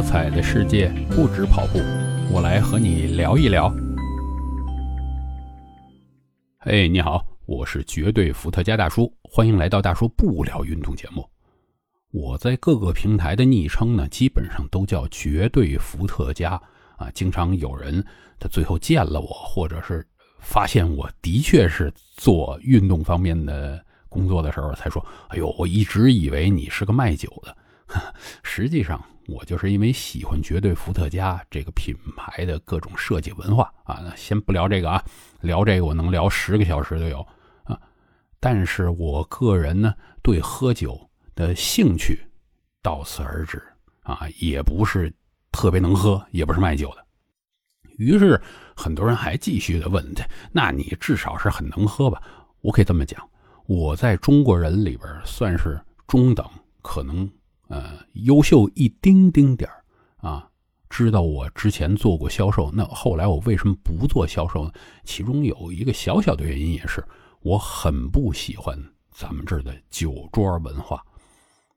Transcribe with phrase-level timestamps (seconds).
[0.00, 1.78] 多彩的世界不止跑步，
[2.32, 3.70] 我来和你聊一聊。
[6.58, 11.28] 嘿，你好，我是绝对伏特加大叔，欢迎来到大叔不聊运动节目。
[12.12, 16.52] 我在各个平台的昵称呢，基本上都叫绝对伏特加
[16.96, 17.10] 啊。
[17.12, 18.02] 经常有人
[18.38, 20.02] 他最后见了我，或者是
[20.38, 27.54] 发现我的确是做运动方面的工作的时候，才说：“哎呦，我一直以为你是个卖酒的。
[28.42, 28.98] ”实际上，
[29.30, 34.00] 我就是因为喜欢绝对伏特加这个品牌的各种设计文化啊。
[34.02, 35.04] 那先不聊这个啊，
[35.40, 37.24] 聊这个我能聊十个小时都有
[37.62, 37.80] 啊。
[38.40, 42.18] 但是我个人呢，对喝酒的兴趣
[42.82, 43.62] 到此而止
[44.02, 45.12] 啊，也不是
[45.52, 47.06] 特别能喝，也不是卖酒的。
[47.98, 48.40] 于是
[48.74, 52.20] 很多人还继续的问他：“那你至少是很能喝吧？”
[52.62, 53.22] 我可以这么讲，
[53.66, 56.44] 我在中国人里边算是中等，
[56.82, 57.30] 可能。
[57.70, 60.48] 呃，优秀一丁丁点儿啊！
[60.88, 64.72] 知道我之前做过销售，那后来我为什么不做销售呢？
[65.04, 67.02] 其中有一个小小的原因，也是
[67.42, 68.76] 我很不喜欢
[69.12, 71.00] 咱们这儿的酒桌文化。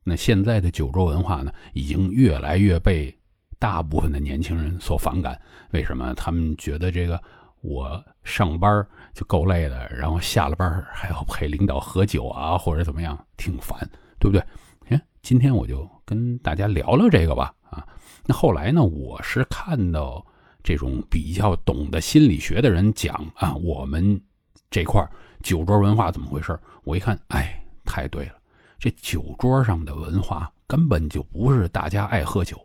[0.04, 3.16] 那现在的酒桌文化呢，已经越来越被
[3.60, 5.40] 大部分的年轻人所反感。
[5.74, 6.12] 为什么？
[6.16, 7.22] 他们觉得这个
[7.62, 13.80] 我上班就够累的，然后下了班还要陪领导喝酒啊，或者怎么样，挺烦，
[14.20, 14.44] 对不对？
[14.90, 17.88] 哎今天我就跟大家聊聊这个吧，啊，
[18.26, 20.26] 那后来呢，我是看到
[20.62, 24.22] 这种比较懂得心理学的人讲啊，我们
[24.70, 25.02] 这块
[25.42, 26.60] 酒桌文化怎么回事？
[26.84, 28.34] 我一看，哎，太对了，
[28.78, 32.60] 这酒桌上的文化根本就不是大家爱喝酒，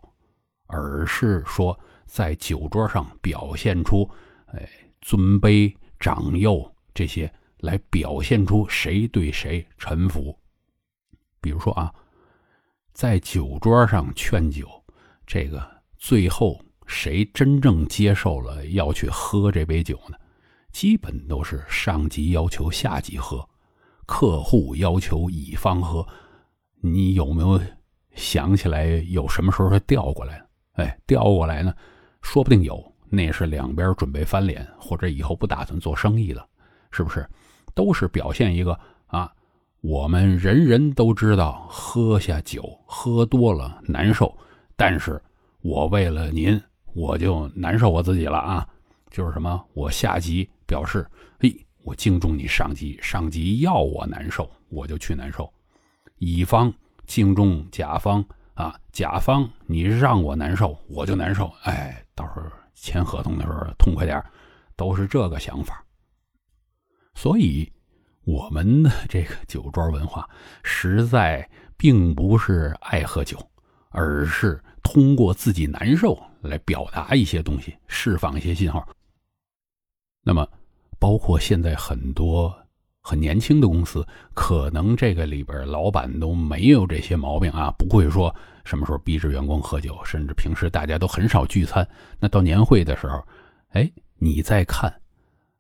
[0.67, 4.11] 而是说在酒桌上表现出，
[4.47, 4.69] 哎，
[5.01, 10.37] 尊卑长幼这些，来表现出谁对谁臣服。
[11.41, 11.95] 比如说啊。
[12.99, 14.67] 在酒桌上劝酒，
[15.25, 15.65] 这个
[15.99, 20.17] 最后谁真正接受了要去喝这杯酒呢？
[20.73, 23.49] 基本都是上级要求下级喝，
[24.05, 26.05] 客户要求乙方喝。
[26.81, 27.61] 你有没有
[28.17, 30.45] 想起来有什么时候调过来？
[30.73, 31.73] 哎，调过来呢，
[32.21, 36.45] 说不定有，那是两边准备翻脸，或者以后不打算做生意了，
[36.91, 37.25] 是不是？
[37.77, 38.77] 都是表现一个。
[39.81, 44.37] 我们人人都知道，喝下酒喝多了难受，
[44.75, 45.23] 但是
[45.61, 46.61] 我为了您，
[46.95, 48.69] 我就难受我自己了啊！
[49.09, 55.49] 就是什么，我下级表示，嘿，我敬重你上级，上级要我难受，我就去难受；
[56.19, 56.73] 乙方
[57.07, 58.23] 敬重甲方
[58.55, 61.53] 啊，甲方你让我难受，我就难受。
[61.63, 64.21] 哎，到时候签合同的时候痛快点
[64.75, 65.85] 都是这个想法。
[67.15, 67.73] 所以。
[68.29, 70.29] 我们的这个酒桌文化，
[70.63, 73.39] 实在并不是爱喝酒，
[73.89, 78.87] 而是通过自己难受来表达一些东西，释放一些信号。
[80.23, 80.47] 那么，
[80.99, 82.55] 包括现在很多
[83.01, 91.89] 很年轻的公司，可能这个里边老板都没有这些毛病啊，不会说什么时候逼着员工喝酒，甚至平时大家都很少聚餐。
[92.21, 93.27] 那到年会的时候，
[93.71, 94.95] 哎，你再看，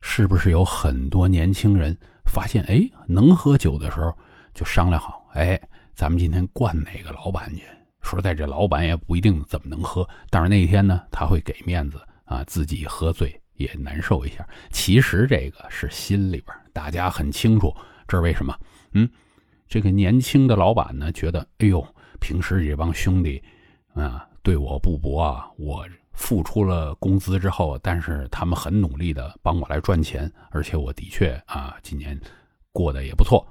[0.03, 1.97] 是不是有很多年轻人？
[2.29, 4.17] 发现哎，能喝酒的时候
[4.55, 5.61] 就商量好，哎，
[5.95, 7.63] 咱们今天灌哪个老板去？
[8.03, 14.47] 说实在，这老板也不一定怎么能喝，但是那一天呢，他会给面子啊，自己喝醉也难受一下。
[14.71, 17.75] 其实这个是心里边大家很清楚，
[18.07, 18.57] 这是为什么？
[18.93, 19.09] 嗯，
[19.67, 21.85] 这个年轻的老板呢，觉得哎呦，
[22.21, 23.43] 平时这帮兄弟
[23.95, 25.85] 啊对我不薄啊，我。
[26.19, 32.21] 付出了工资之后，但是他们很努力的帮我来赚钱，而且我的确啊，今年
[32.73, 33.47] 过得也不错。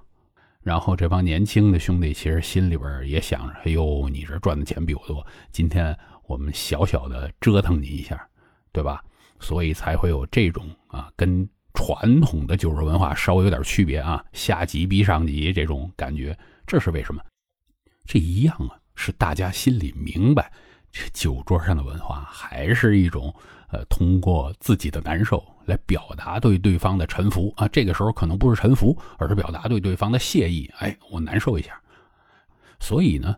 [0.62, 8.28] 然后这帮年轻的兄弟其实心里边也想着：哎呦，你这赚的钱比我多，今天我们小小的折腾你一下，
[8.74, 9.02] 对吧？
[9.40, 17.24] 所以才会有这种啊，跟传统的酒桌文化稍微有点区别啊，下级逼上级这种感觉，这是为什么？
[18.04, 20.52] 这一样啊，是大家心里明白。
[20.92, 23.34] 这酒桌上的文化还是一种，
[23.70, 27.68] 呃，通过自己的难受来表达对对方的臣服啊。
[27.68, 30.72] 这个时候可能不是臣服，而是表达对对方的谢意。
[30.80, 31.80] 哎，我难受一下。
[32.80, 33.36] 所以呢，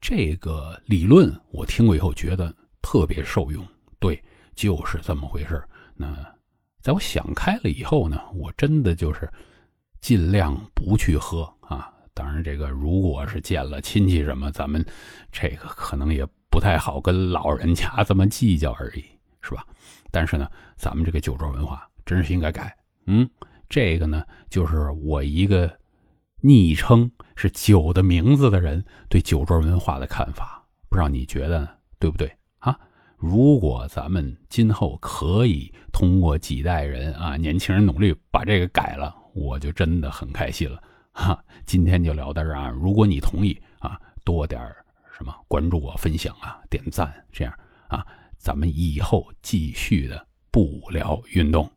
[0.00, 2.52] 这个理论我听过以后觉得
[2.82, 3.64] 特别受用。
[4.00, 4.20] 对，
[4.54, 5.62] 就是这么回事
[5.94, 6.06] 那
[6.80, 9.30] 在我想开了以后呢，我真的就是
[10.00, 11.92] 尽量不去喝啊。
[12.14, 14.84] 当然，这个如果是见了亲戚什么，咱们
[15.30, 16.26] 这个可能也。
[16.50, 19.04] 不太好跟老人家这么计较而已
[19.40, 19.64] 是吧？
[20.10, 22.74] 但是呢咱们这个酒桌文化真是应该改。
[23.06, 23.28] 嗯
[23.68, 25.70] 这个呢就是我一个
[26.40, 32.30] 昵称是酒的名字的人对酒桌文化的看法不知道你觉得对不对？
[32.58, 32.78] 啊？
[33.16, 40.82] 如果咱们今后可以通过几代人啊年轻人努力把这个改了我就真的很开心了。
[41.12, 44.84] 哈今天就聊到这啊如果你同意啊多点儿
[45.16, 47.58] 什么关注我分享啊点赞这样
[47.88, 51.75] 啊咱们以后继续的不聊运动。